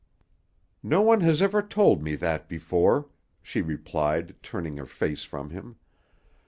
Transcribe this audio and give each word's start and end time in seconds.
"No 0.81 1.01
one 1.03 1.21
has 1.21 1.43
ever 1.43 1.61
told 1.61 2.01
me 2.01 2.15
that 2.15 2.49
before," 2.49 3.09
she 3.43 3.61
replied, 3.61 4.33
turning 4.41 4.77
her 4.77 4.87
face 4.87 5.23
from 5.25 5.51
him. 5.51 5.75